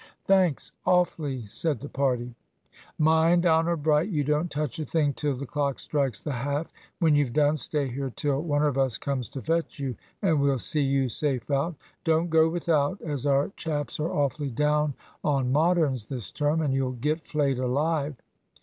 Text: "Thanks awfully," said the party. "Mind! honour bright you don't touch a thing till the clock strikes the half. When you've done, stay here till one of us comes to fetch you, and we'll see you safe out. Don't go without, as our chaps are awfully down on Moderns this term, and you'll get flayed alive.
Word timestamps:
"Thanks 0.25 0.71
awfully," 0.83 1.45
said 1.45 1.79
the 1.79 1.87
party. 1.87 2.33
"Mind! 2.97 3.45
honour 3.45 3.75
bright 3.75 4.09
you 4.09 4.23
don't 4.23 4.49
touch 4.49 4.79
a 4.79 4.83
thing 4.85 5.13
till 5.13 5.35
the 5.35 5.45
clock 5.45 5.77
strikes 5.77 6.23
the 6.23 6.31
half. 6.31 6.73
When 6.97 7.13
you've 7.13 7.33
done, 7.33 7.55
stay 7.55 7.87
here 7.87 8.09
till 8.15 8.41
one 8.41 8.63
of 8.65 8.79
us 8.79 8.97
comes 8.97 9.29
to 9.29 9.43
fetch 9.43 9.77
you, 9.77 9.95
and 10.23 10.41
we'll 10.41 10.57
see 10.57 10.81
you 10.81 11.07
safe 11.07 11.51
out. 11.51 11.75
Don't 12.03 12.31
go 12.31 12.49
without, 12.49 12.99
as 13.03 13.27
our 13.27 13.49
chaps 13.55 13.99
are 13.99 14.11
awfully 14.11 14.49
down 14.49 14.95
on 15.23 15.51
Moderns 15.51 16.07
this 16.07 16.31
term, 16.31 16.63
and 16.63 16.73
you'll 16.73 16.93
get 16.93 17.21
flayed 17.23 17.59
alive. 17.59 18.15